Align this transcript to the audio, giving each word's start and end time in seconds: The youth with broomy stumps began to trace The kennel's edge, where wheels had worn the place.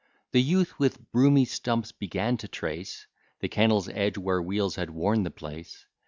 The 0.31 0.41
youth 0.41 0.79
with 0.79 1.11
broomy 1.11 1.45
stumps 1.45 1.91
began 1.91 2.35
to 2.37 2.47
trace 2.47 3.05
The 3.39 3.47
kennel's 3.47 3.87
edge, 3.89 4.17
where 4.17 4.41
wheels 4.41 4.75
had 4.75 4.89
worn 4.89 5.21
the 5.21 5.29
place. 5.29 5.85